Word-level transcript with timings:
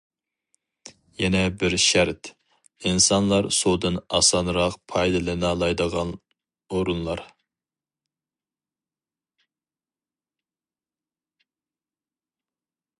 يەنە 1.23 1.41
بىر 1.63 1.75
شەرت، 1.83 2.29
ئىنسانلار 2.91 3.47
سۇدىن 3.57 3.99
ئاسانراق 4.19 4.79
پايدىلىنالايدىغان 4.93 6.15
ئورۇنلار. 6.71 7.23